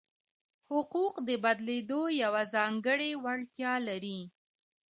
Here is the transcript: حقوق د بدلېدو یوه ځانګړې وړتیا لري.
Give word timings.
حقوق 0.71 1.13
د 1.27 1.29
بدلېدو 1.43 2.01
یوه 2.23 2.41
ځانګړې 2.55 3.09
وړتیا 3.23 3.73
لري. 3.87 4.19